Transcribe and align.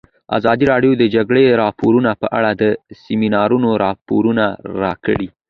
ازادي 0.37 0.65
راډیو 0.71 0.91
د 0.95 0.99
د 1.01 1.03
جګړې 1.15 1.43
راپورونه 1.63 2.11
په 2.21 2.27
اړه 2.37 2.49
د 2.61 2.63
سیمینارونو 3.03 3.69
راپورونه 3.85 4.45
ورکړي. 4.81 5.27